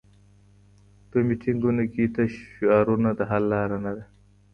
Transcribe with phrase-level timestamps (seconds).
[1.09, 4.05] په میټینګونو کي تش شعارونه د حل لاره نه ده.